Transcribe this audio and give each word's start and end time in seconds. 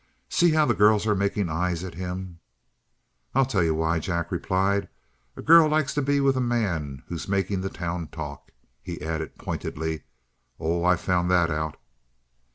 "See 0.29 0.49
how 0.53 0.65
the 0.65 0.73
girls 0.73 1.05
are 1.05 1.13
making 1.13 1.47
eyes 1.49 1.83
at 1.83 1.93
him." 1.93 2.39
"I'll 3.35 3.45
tell 3.45 3.61
you 3.61 3.75
why," 3.75 3.99
Jack 3.99 4.31
replied. 4.31 4.89
"A 5.37 5.43
girl 5.43 5.69
likes 5.69 5.93
to 5.93 6.01
be 6.01 6.19
with 6.19 6.33
the 6.33 6.41
man 6.41 7.03
who's 7.07 7.27
making 7.27 7.61
the 7.61 7.69
town 7.69 8.07
talk." 8.07 8.49
He 8.81 8.99
added 8.99 9.37
pointedly: 9.37 10.05
"Oh, 10.59 10.83
I've 10.83 11.01
found 11.01 11.29
that 11.29 11.51
out!" 11.51 11.77